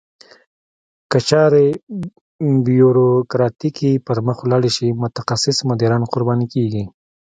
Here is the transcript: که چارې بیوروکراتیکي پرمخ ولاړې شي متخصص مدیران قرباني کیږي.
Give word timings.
که 1.09 1.17
چارې 1.29 1.65
بیوروکراتیکي 2.65 3.91
پرمخ 4.07 4.37
ولاړې 4.41 4.71
شي 4.77 4.87
متخصص 5.03 5.57
مدیران 5.69 6.03
قرباني 6.13 6.47
کیږي. 6.53 6.83